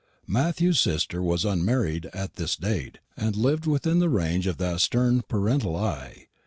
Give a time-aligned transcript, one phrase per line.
[0.25, 5.21] Matthew's sister was unmarried at this date, and lived within the range of that stern
[5.27, 6.25] paternal eye.